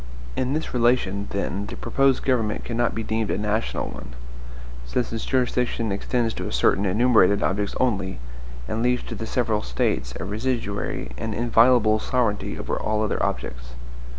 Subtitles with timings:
[0.35, 4.15] In this relation, then, the proposed government cannot be deemed a NATIONAL one;
[4.83, 8.17] since its jurisdiction extends to certain enumerated objects only,
[8.67, 13.73] and leaves to the several States a residuary and inviolable sovereignty over all other objects.